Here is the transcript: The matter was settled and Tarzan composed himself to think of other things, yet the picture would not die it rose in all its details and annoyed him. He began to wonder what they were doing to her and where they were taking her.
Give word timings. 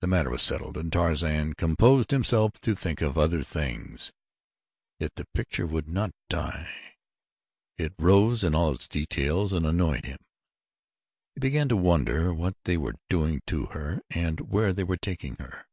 The 0.00 0.06
matter 0.06 0.30
was 0.30 0.40
settled 0.40 0.78
and 0.78 0.90
Tarzan 0.90 1.52
composed 1.52 2.10
himself 2.10 2.52
to 2.62 2.74
think 2.74 3.02
of 3.02 3.18
other 3.18 3.42
things, 3.42 4.10
yet 4.98 5.14
the 5.16 5.26
picture 5.34 5.66
would 5.66 5.90
not 5.90 6.12
die 6.30 6.96
it 7.76 7.92
rose 7.98 8.42
in 8.42 8.54
all 8.54 8.72
its 8.72 8.88
details 8.88 9.52
and 9.52 9.66
annoyed 9.66 10.06
him. 10.06 10.20
He 11.34 11.40
began 11.40 11.68
to 11.68 11.76
wonder 11.76 12.32
what 12.32 12.54
they 12.64 12.78
were 12.78 12.94
doing 13.10 13.42
to 13.48 13.66
her 13.66 14.00
and 14.08 14.40
where 14.40 14.72
they 14.72 14.84
were 14.84 14.96
taking 14.96 15.36
her. 15.36 15.66